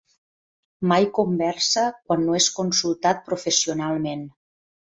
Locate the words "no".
2.31-2.39